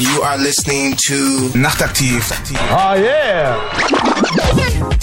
You 0.00 0.22
are 0.22 0.38
listening 0.38 0.96
to 1.08 1.50
Nachtaktiv, 1.52 2.24
Oh 2.72 2.94
yeah! 2.96 3.54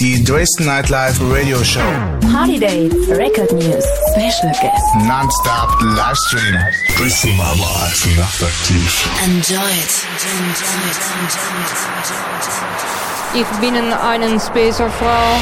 die 0.00 0.24
Dresden 0.24 0.66
Nightlife 0.66 1.20
Radio 1.30 1.62
Show. 1.62 1.86
Party 2.32 2.58
Day, 2.58 2.90
Record 3.08 3.52
News, 3.52 3.84
Special 4.10 4.50
Guest. 4.60 5.06
Non-stop 5.06 5.70
Livestream. 5.94 6.58
Dresden 6.96 7.36
Nightlife, 7.36 8.08
Nachtaktiv. 8.16 9.08
Enjoy 9.22 9.70
it. 9.70 10.04
Ich 13.34 13.60
bin 13.60 13.76
eine 13.76 14.40
Spacerfrau. 14.40 15.40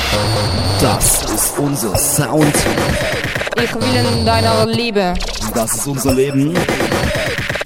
Das 0.82 1.22
ist 1.32 1.58
unser 1.58 1.96
Sound. 1.96 2.54
Ich 3.64 3.74
will 3.74 4.04
in 4.20 4.26
deiner 4.26 4.66
Liebe. 4.66 5.14
Das 5.54 5.72
ist 5.76 5.86
unser 5.86 6.12
Leben. 6.12 6.54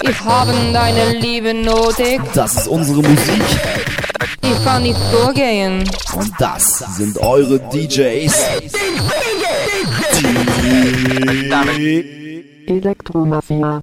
Ich 0.03 0.21
habe 0.25 0.53
deine 0.73 1.19
Liebe 1.19 1.53
nötig. 1.53 2.21
Das 2.35 2.57
ist 2.57 2.69
unsere 2.69 3.03
Musik. 3.03 3.43
Ich 4.43 4.65
kann 4.65 4.83
nicht 4.83 4.99
durchgehen. 5.13 5.85
Und 6.15 6.33
das 6.39 6.79
sind 6.97 7.19
eure 7.19 7.59
DJs. 7.59 8.35
Die 11.77 12.21
Elektromafia. 12.67 13.83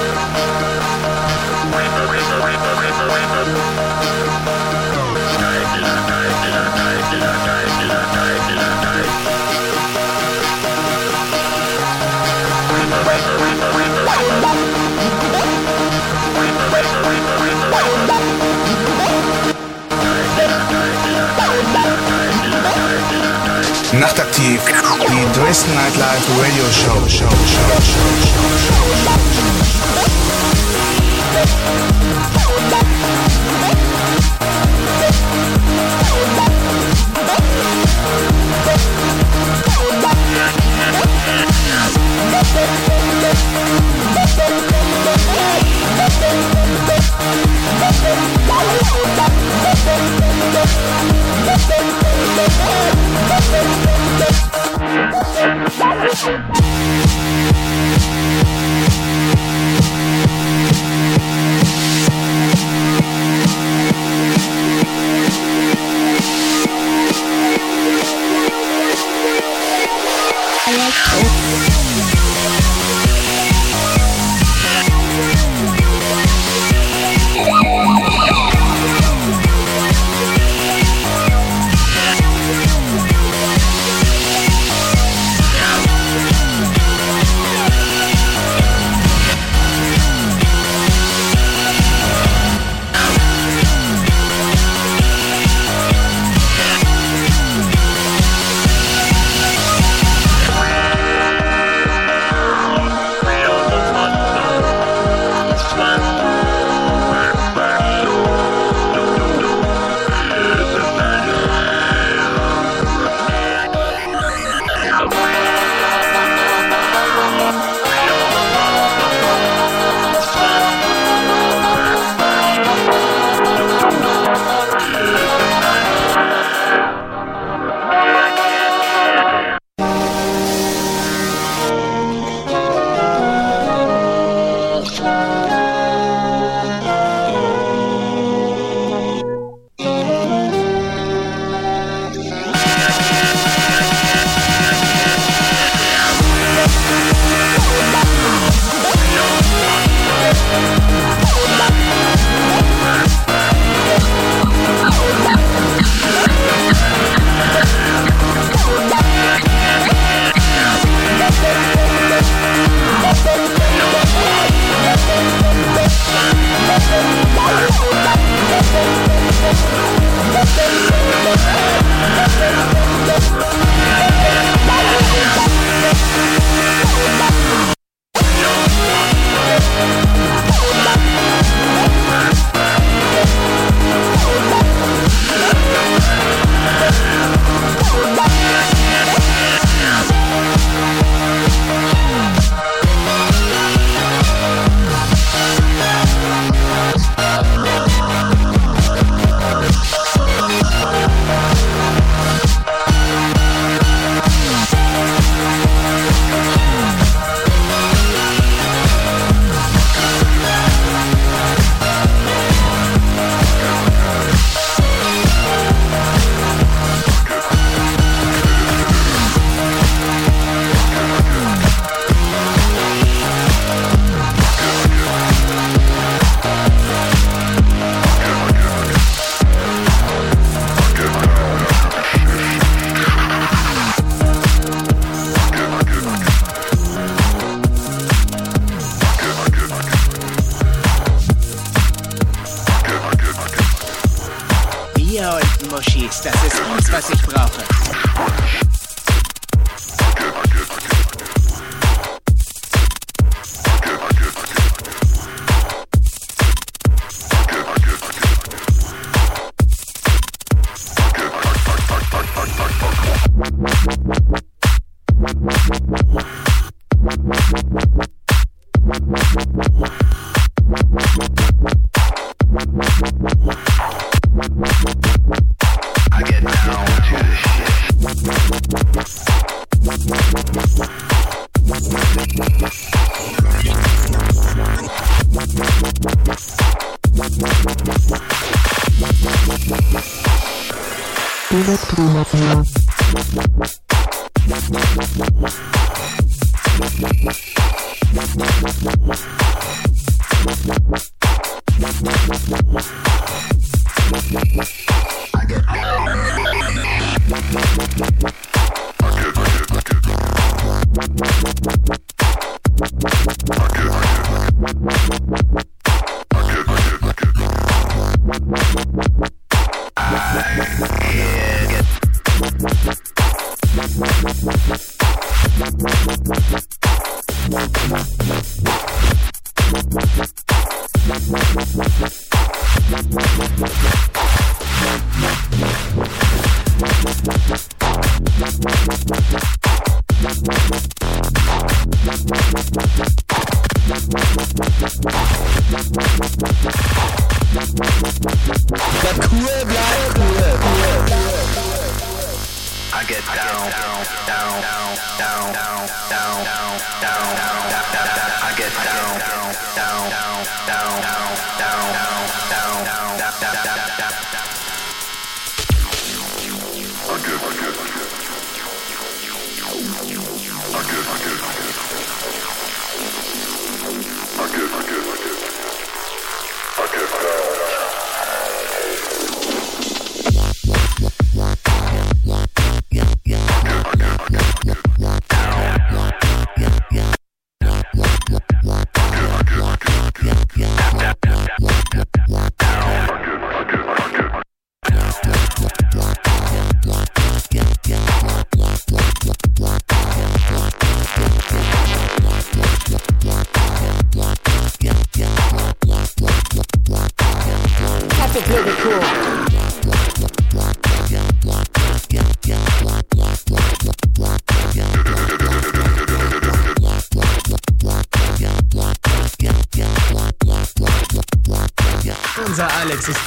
Nachtaktiv, 24.01 24.59
die 25.07 25.39
Dresden 25.39 25.75
Nightlife 25.75 26.25
Radio 26.41 26.63
Show. 26.71 27.07
Show, 27.07 27.29
Show, 27.29 27.69
Show, 27.85 28.11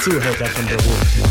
Alex 0.07 0.17
ist 0.17 0.21
Zuhälter 0.21 1.24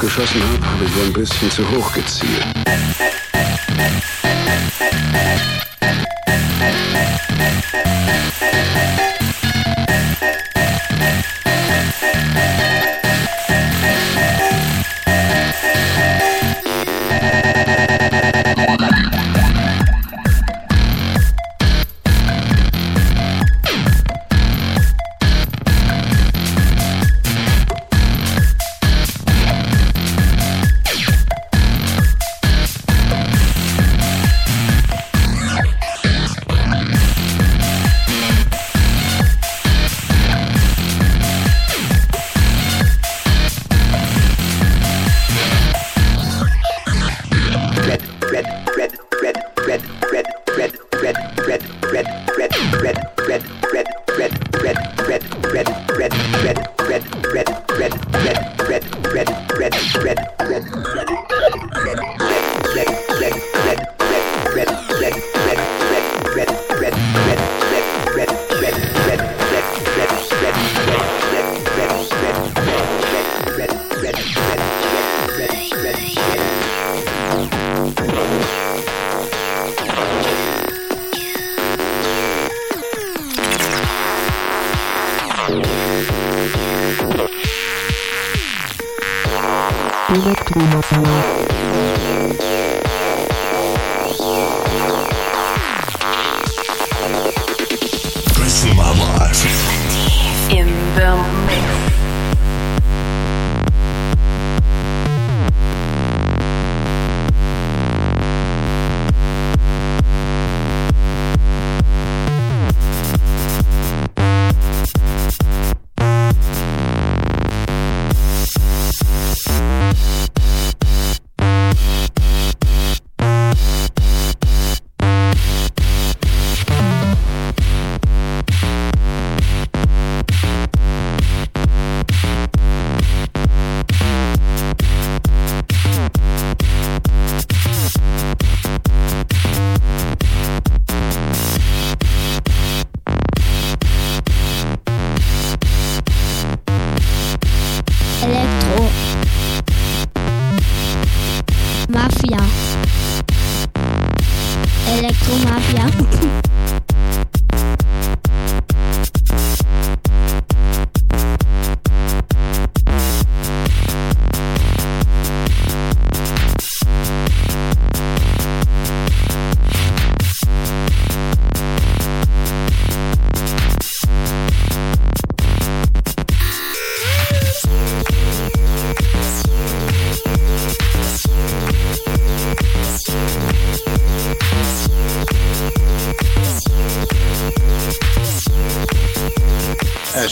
geschossen 0.00 0.42
habe, 0.42 0.66
habe 0.66 0.84
ich 0.84 1.04
ein 1.04 1.12
bisschen 1.12 1.50
zu 1.50 1.70
hoch 1.70 1.92
gezielt. 1.92 2.46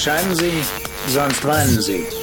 Erscheinen 0.08 0.34
Sie, 0.36 0.64
sonst 1.08 1.44
weinen 1.44 1.82
Sie. 1.82 2.17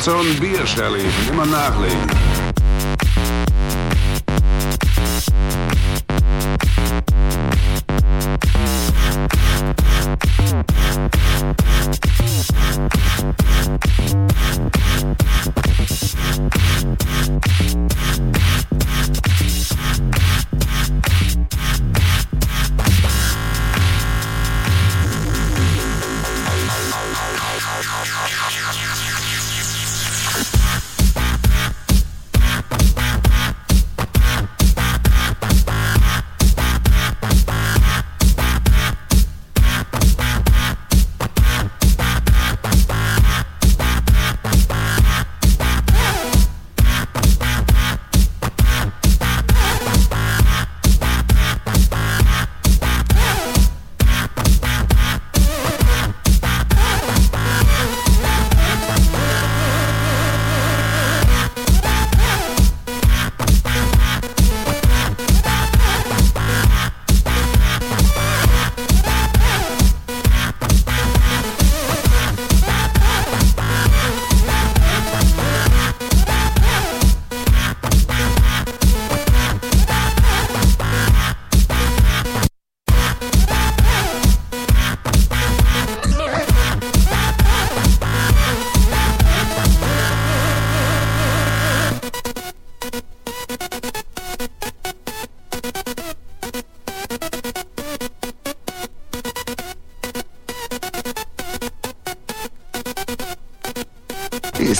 Information 0.00 0.40
bieži, 0.40 1.10
immer 1.30 1.46
nachlesen. 1.46 2.29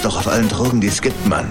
Ist 0.00 0.06
doch 0.06 0.16
auf 0.16 0.28
allen 0.28 0.48
Drogen, 0.48 0.80
die 0.80 0.86
es 0.86 1.02
gibt, 1.02 1.26
Mann. 1.26 1.46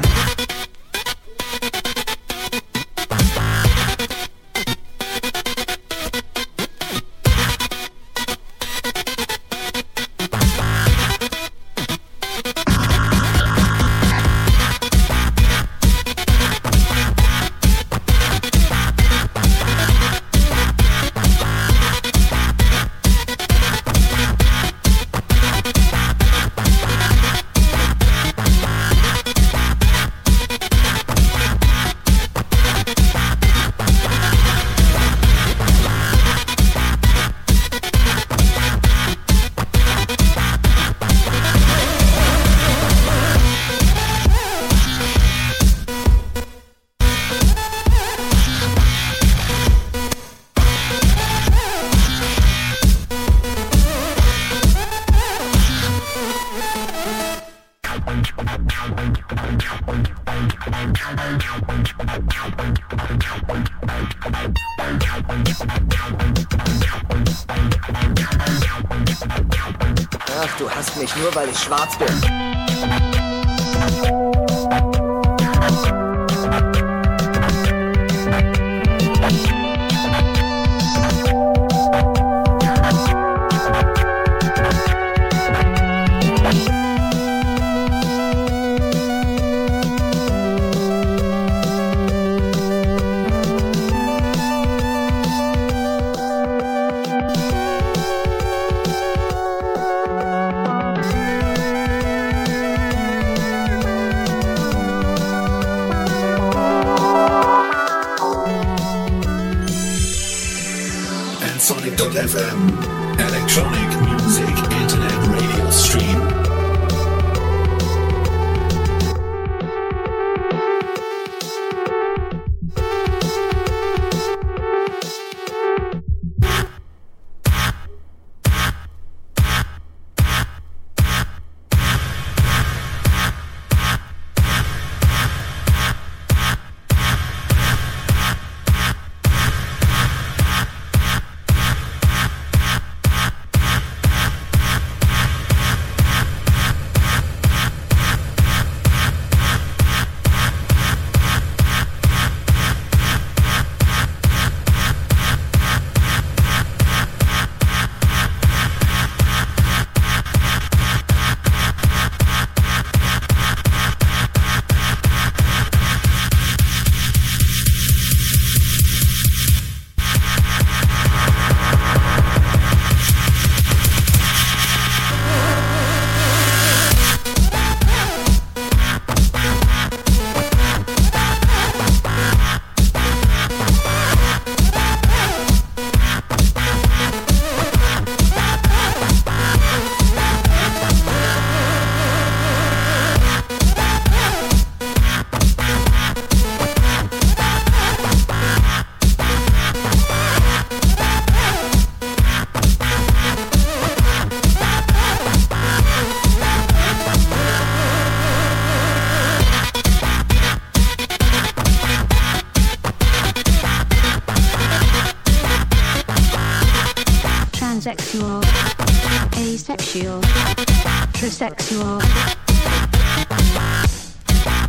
Trisexual, 221.14 222.00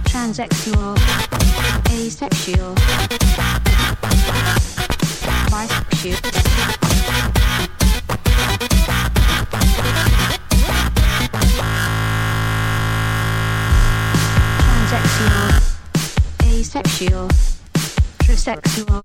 transsexual, 0.04 0.94
asexual, 1.86 2.74
bisexual. 5.50 6.20
Asexual, 16.40 17.28
trisexual, 18.26 19.02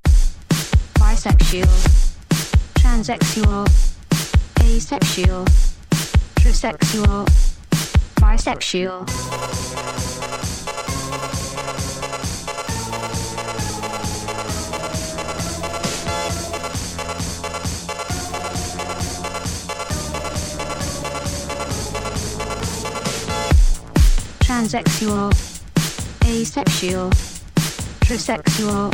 bisexual, 0.99 1.69
transsexual, 2.73 3.65
asexual, 4.61 5.45
trisexual, 6.45 7.25
bisexual. 8.21 9.03
Transsexual, 24.45 25.31
asexual, 26.21 27.09
trisexual, 28.01 28.91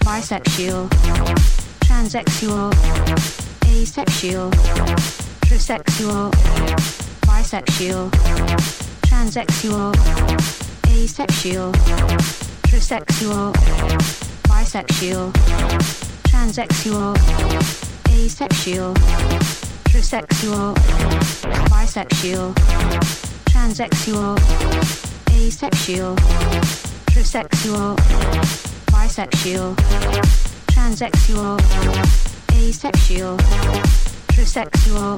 bisexual, 0.00 0.88
transsexual, 1.84 2.70
asexual, 3.68 4.50
trisexual, 5.46 6.30
bisexual, 7.26 8.10
transsexual, 9.02 9.92
asexual, 10.88 11.72
trisexual, 12.62 13.52
bisexual, 14.48 15.32
transsexual, 16.22 17.14
asexual, 18.08 18.94
trisexual, 19.84 20.74
bisexual, 21.70 22.54
transsexual, 23.50 24.36
asexual, 25.28 26.16
trisexual, 27.06 27.96
bisexual, 28.92 29.74
transsexual, 30.66 31.58
asexual, 32.50 33.36
trisexual, 34.34 35.16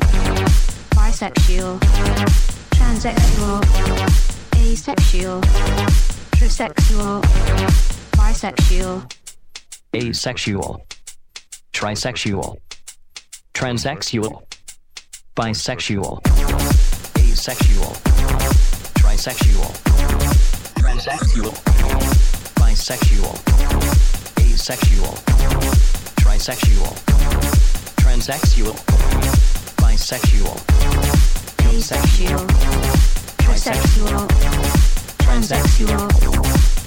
bisexual, 0.91 1.79
transsexual, 2.71 3.61
asexual, 4.53 5.41
trisexual, 6.33 7.23
bisexual, 8.13 9.07
asexual, 10.13 10.81
trisexual, 11.73 12.57
transsexual, 13.55 14.43
bisexual, 15.35 16.21
asexual, 17.17 17.93
trisexual, 19.01 19.73
transsexual, 20.77 21.55
bisexual, 22.61 23.37
asexual, 24.53 25.15
trisexual, 26.21 27.76
transsexual, 28.17 28.75
bisexual, 29.77 30.57
asexual, 31.69 32.47
trisexual, 33.37 34.27
transsexual, 35.19 36.09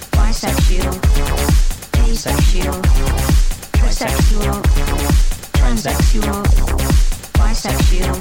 bisexual, 0.09 0.95
asexual, 2.01 2.81
trisexual, 3.77 4.57
transsexual, 5.53 6.41
bisexual, 7.37 8.17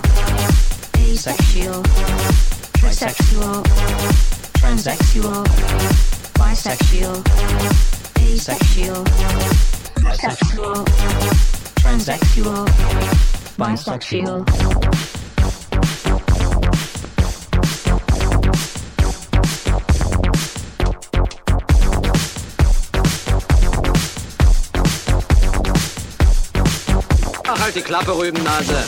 asexual, 1.00 1.82
trisexual, 2.76 3.64
transsexual, 4.60 5.44
bisexual, 6.36 7.24
asexual, 8.20 9.04
sexual, 10.14 10.84
transsexual, 11.82 12.64
bisexual. 13.56 14.44
Ach, 27.50 27.60
halt 27.60 27.74
die 27.74 27.80
Klappe, 27.80 28.16
Rübennase. 28.16 28.84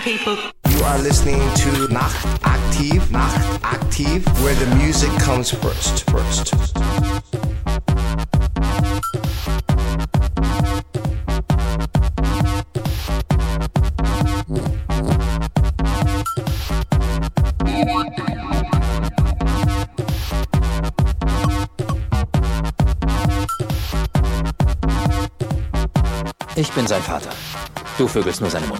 People. 0.00 0.36
You 0.70 0.82
are 0.84 0.98
listening 0.98 1.40
to 1.56 1.92
Nacht 1.92 2.24
Aktiv, 2.42 3.10
Nacht 3.10 3.40
Aktiv, 3.62 4.24
where 4.42 4.54
the 4.54 4.74
music 4.76 5.10
comes 5.20 5.50
first, 5.50 6.08
first. 6.10 6.54
Ich 26.56 26.70
bin 26.72 26.86
sein 26.86 27.02
Vater. 27.02 27.30
Du 27.98 28.08
vögelst 28.08 28.40
nur 28.40 28.48
seine 28.50 28.66
Mutter. 28.66 28.79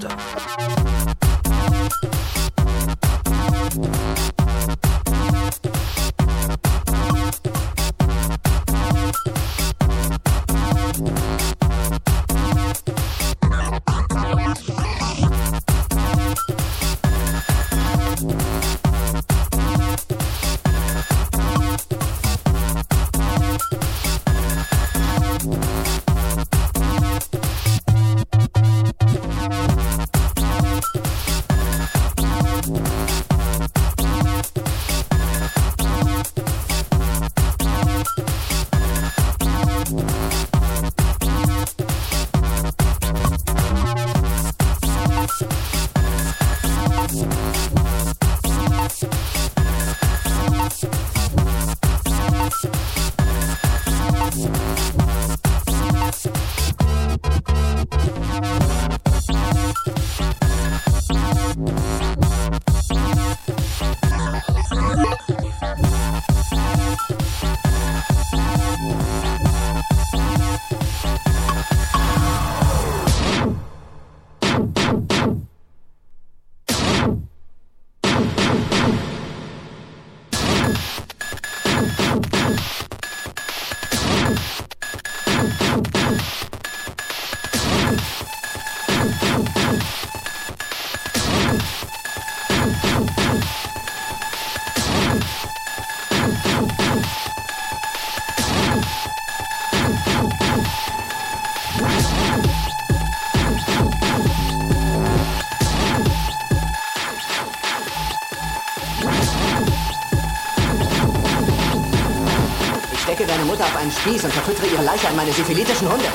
Spieß 114.00 114.24
und 114.24 114.32
verfüttere 114.32 114.66
ihre 114.66 114.82
Leiche 114.82 115.08
an 115.08 115.16
meine 115.16 115.30
syphilitischen 115.30 115.86
Hunde. 115.92 116.06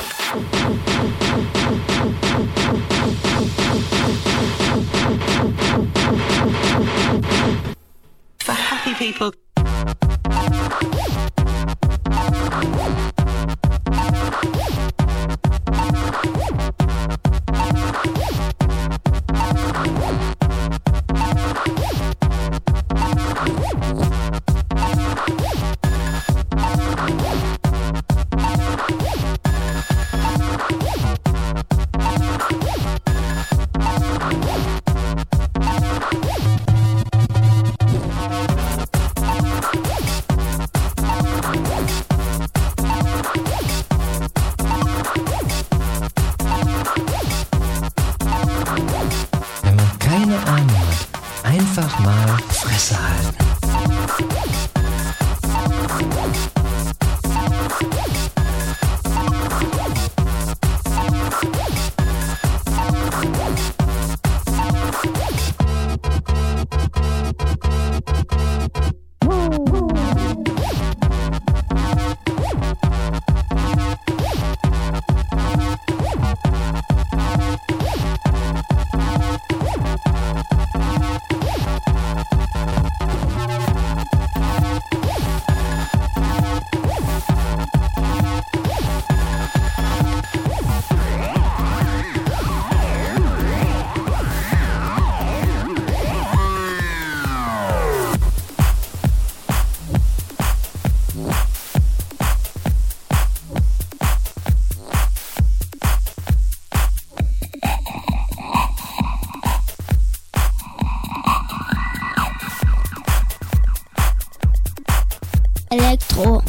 Elektro. 116.16 116.42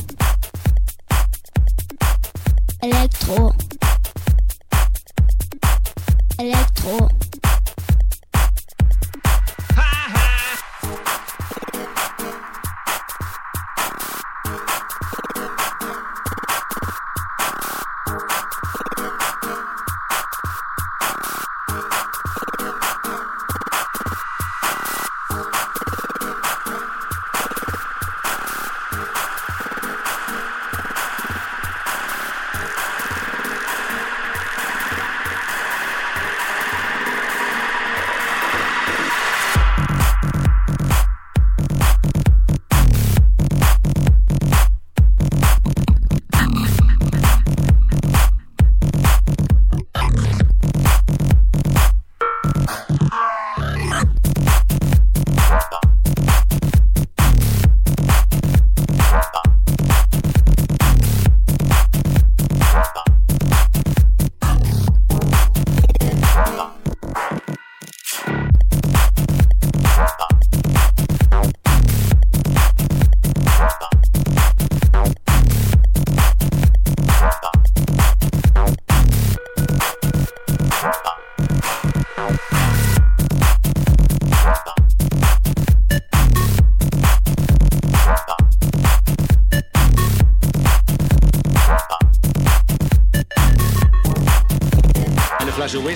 Elektro. 2.82 3.47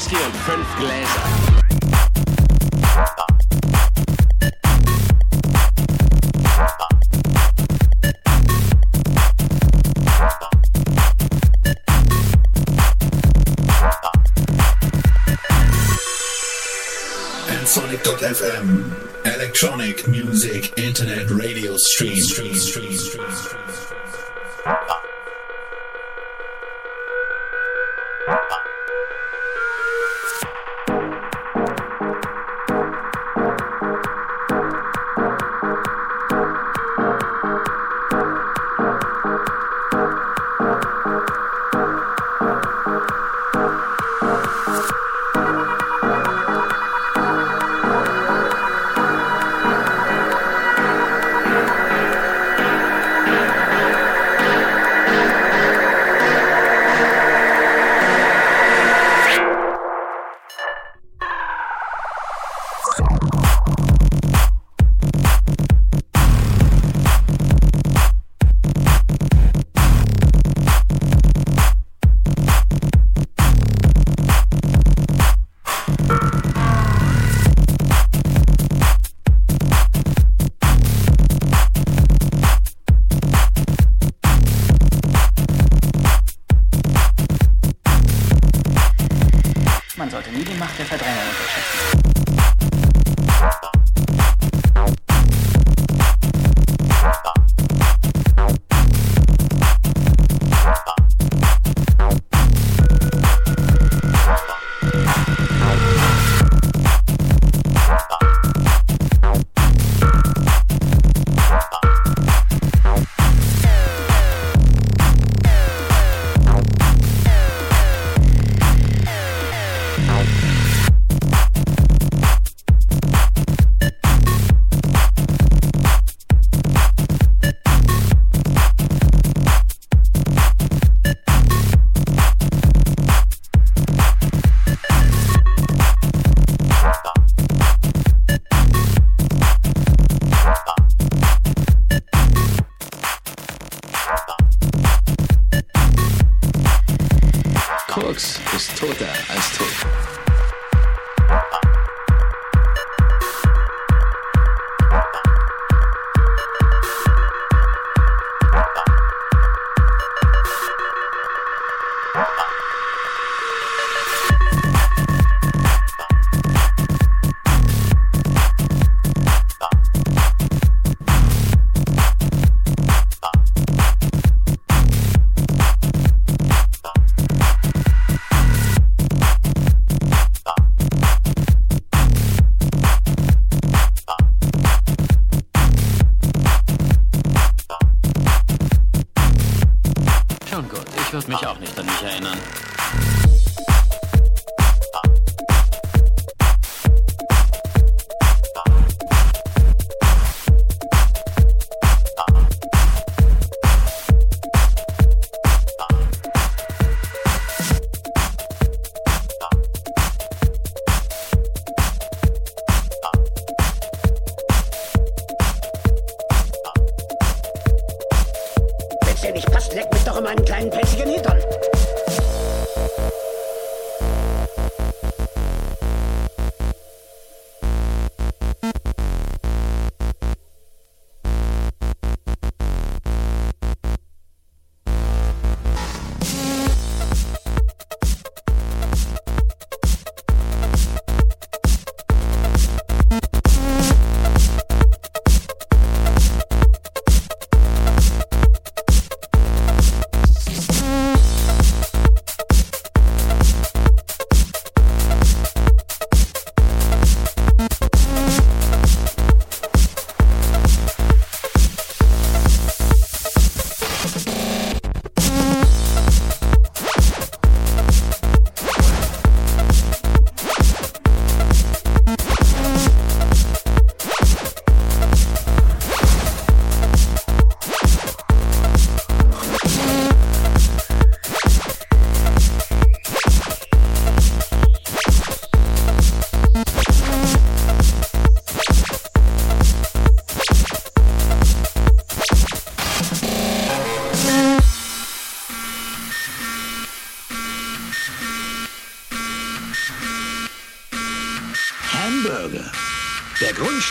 whisky 0.02 0.16
on 0.24 0.32
fünf 0.32 0.68
glass. 0.78 1.11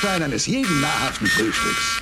Grundstein 0.00 0.22
eines 0.22 0.46
jeden 0.46 0.80
nahrhaften 0.80 1.26
Frühstücks. 1.26 1.99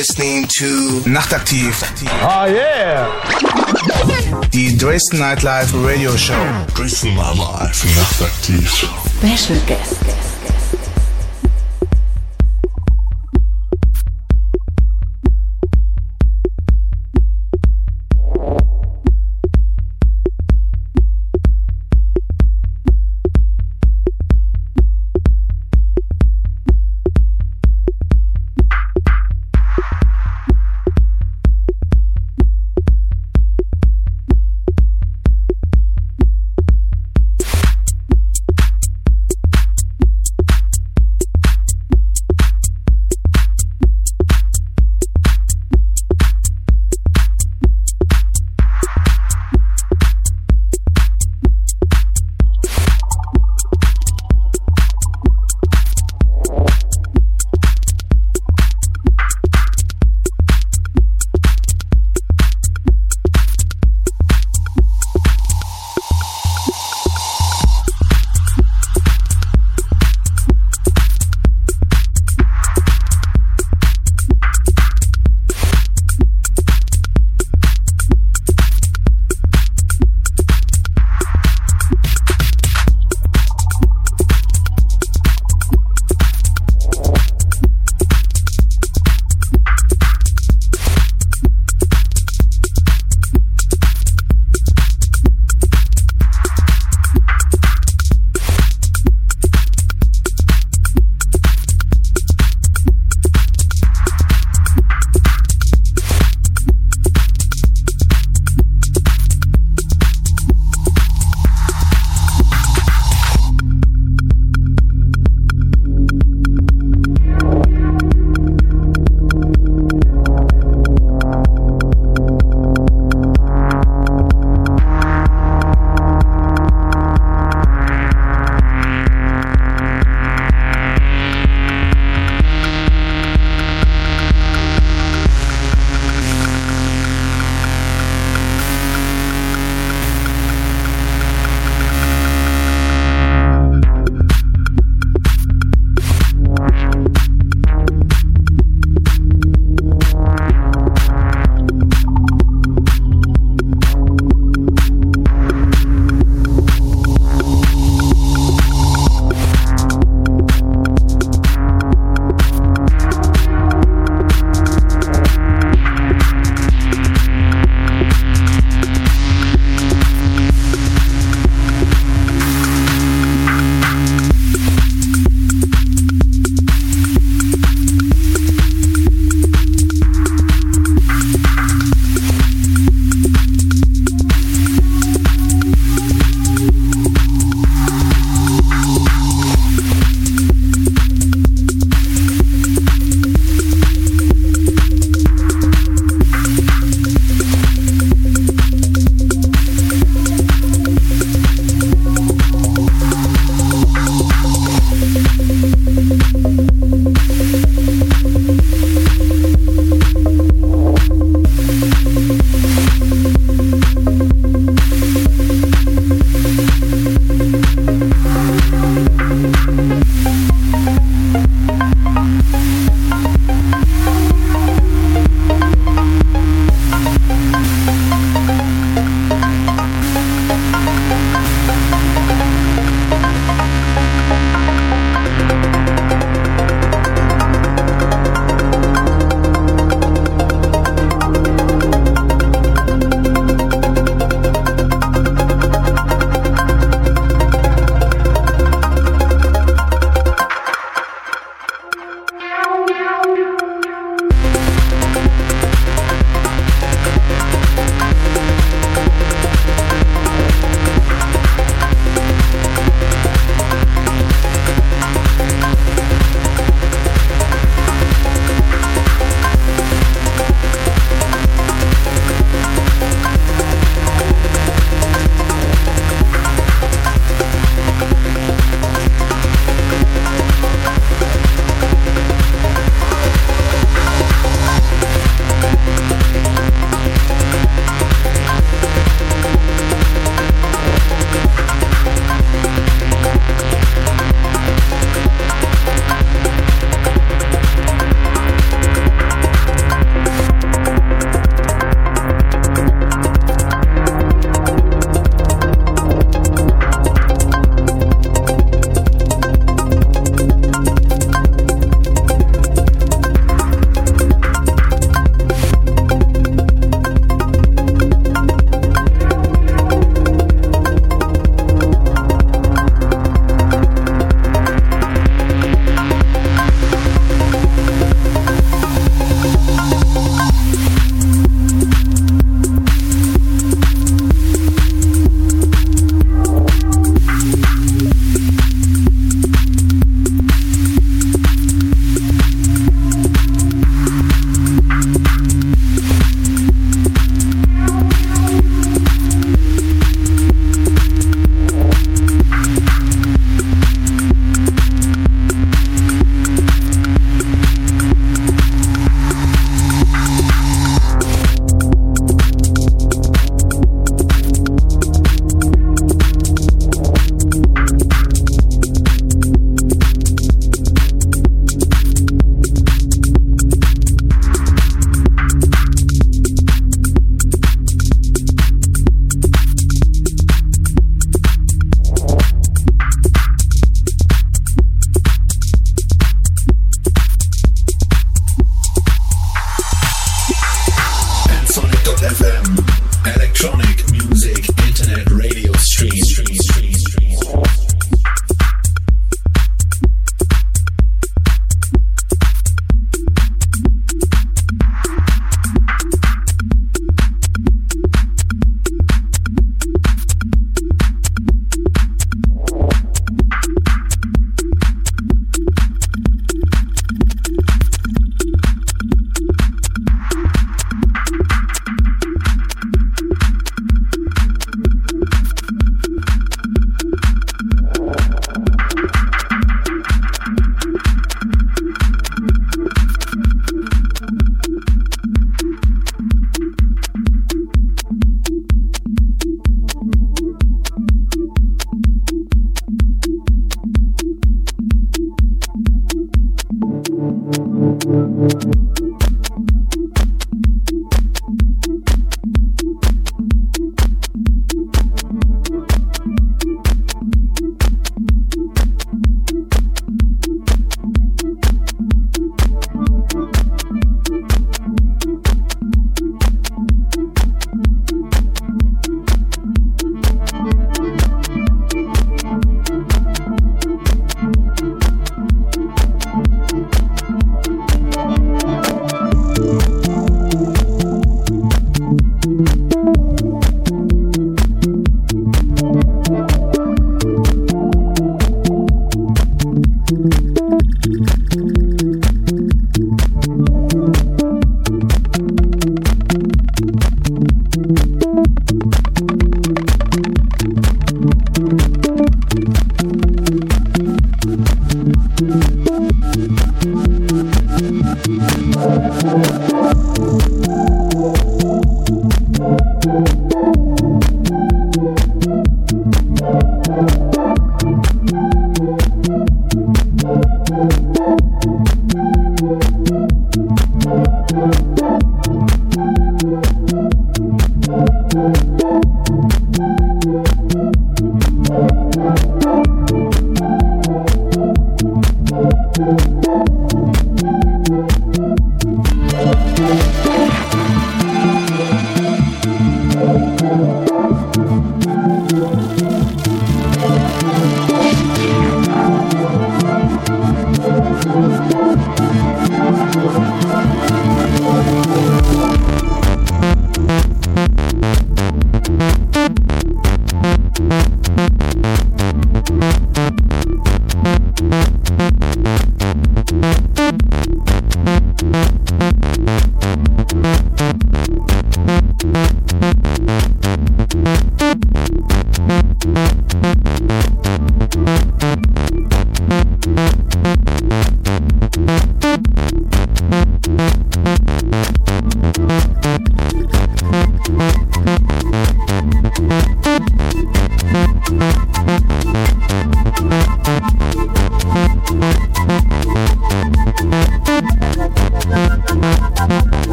Listening 0.00 0.48
to 0.48 1.02
Nachtaktiv. 1.04 1.84
Oh 2.22 2.46
yeah! 2.46 3.06
Die 4.50 4.74
Dresden 4.74 5.18
Nightlife 5.18 5.74
Radio 5.84 6.16
Show. 6.16 6.32
Dresden 6.74 7.14
Nightlife 7.16 7.86
Nachtaktiv. 7.86 8.88
Special 9.18 9.60
guest. 9.66 9.99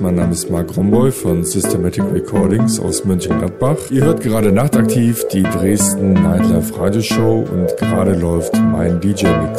Mein 0.00 0.14
Name 0.14 0.32
ist 0.32 0.48
Mark 0.48 0.76
Romboy 0.76 1.10
von 1.10 1.44
Systematic 1.44 2.04
Recordings 2.12 2.78
aus 2.78 3.04
Mönchengladbach. 3.04 3.76
Ihr 3.90 4.04
hört 4.04 4.20
gerade 4.20 4.52
nachtaktiv 4.52 5.26
die 5.32 5.42
Dresden 5.42 6.12
Nightlife 6.12 6.78
Radioshow 6.78 7.44
und 7.50 7.76
gerade 7.76 8.14
läuft 8.14 8.54
mein 8.56 9.00
DJ-Mix. 9.00 9.57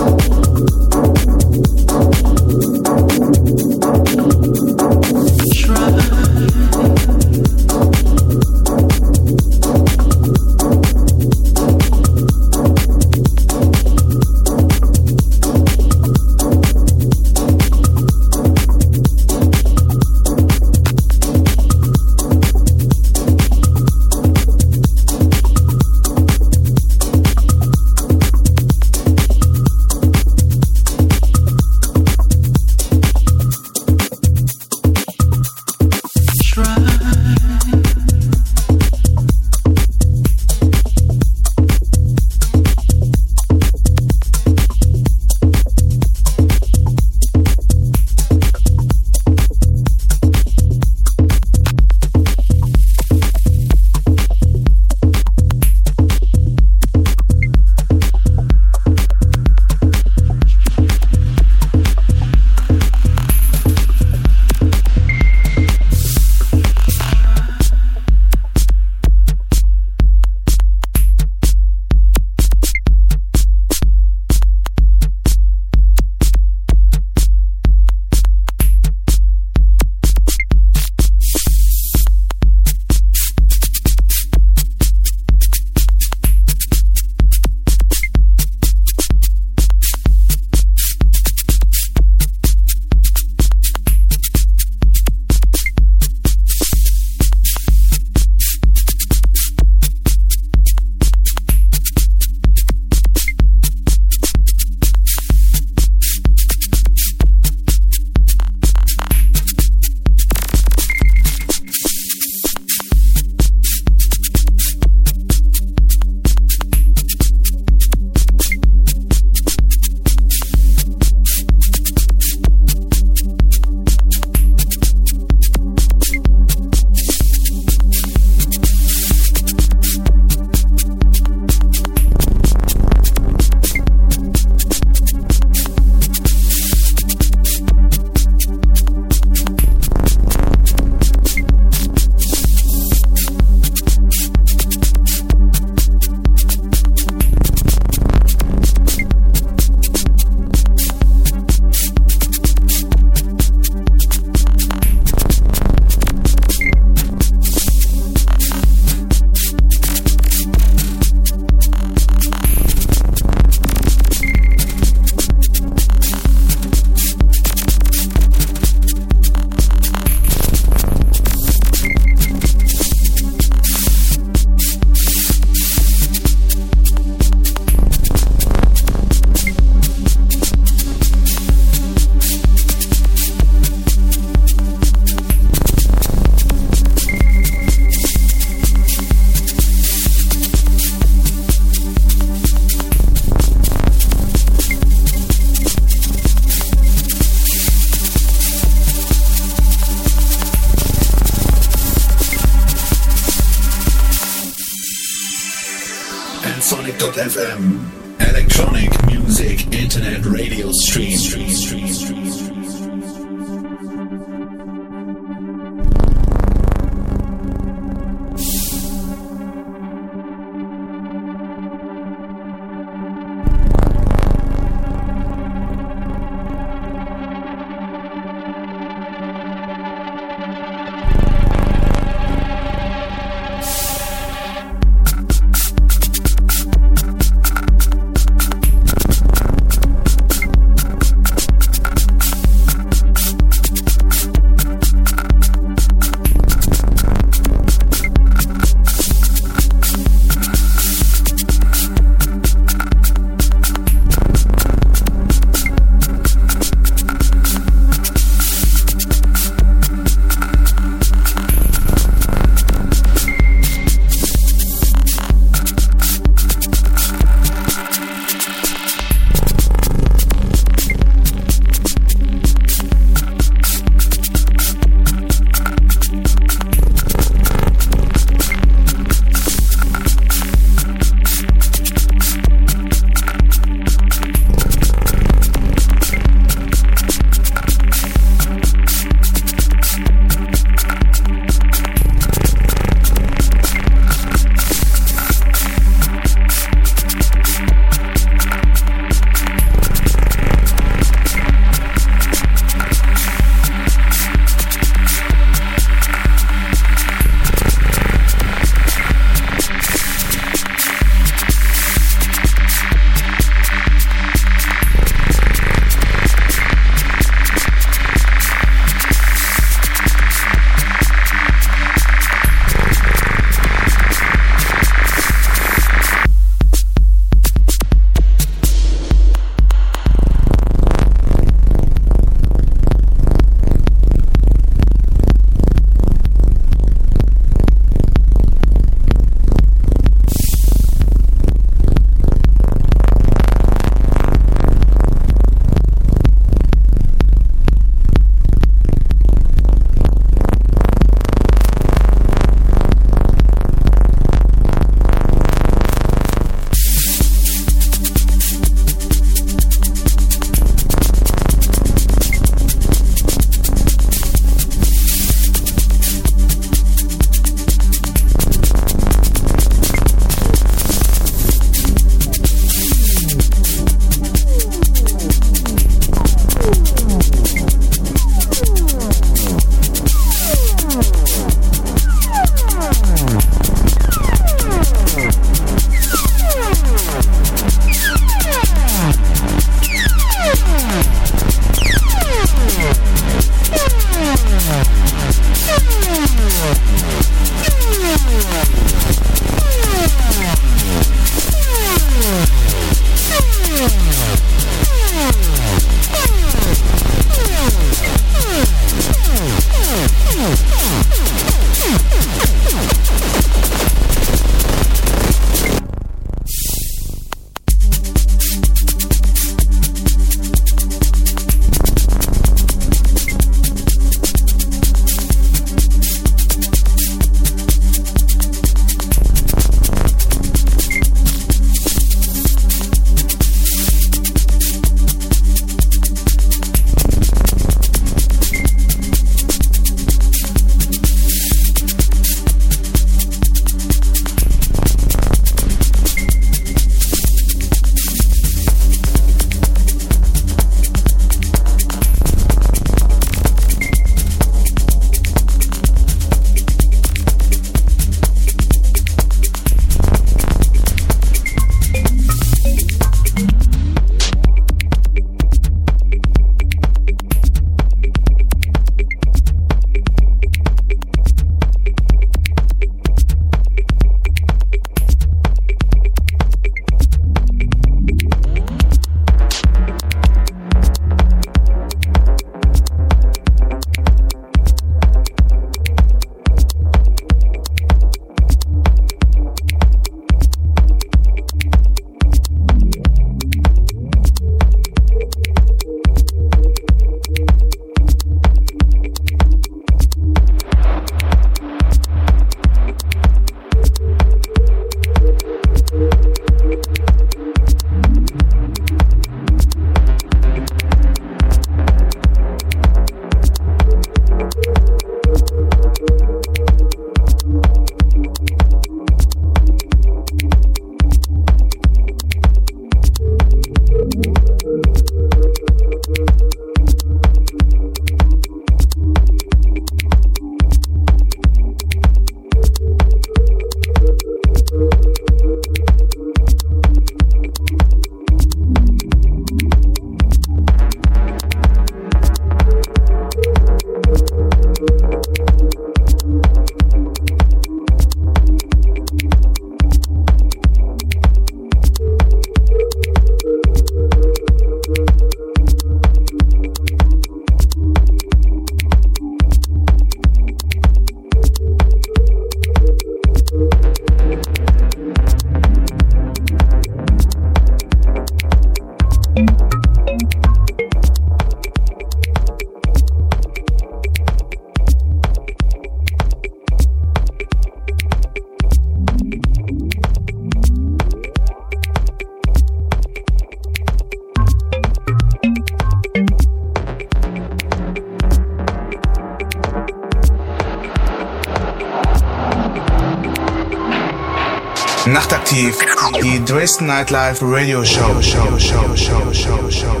Best 596.61 596.79
Nightlife 596.79 597.41
Radio 597.41 597.83
Show. 597.83 598.21
show, 598.21 598.55
show, 598.59 598.95
show, 598.95 599.31
show, 599.33 599.69
show. 599.71 600.00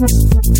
Thank 0.00 0.10
you. 0.12 0.29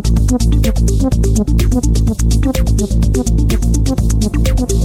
Thank 0.03 0.41
you. 4.71 4.80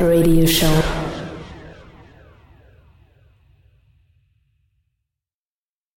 Radio 0.00 0.46
Show. 0.46 0.69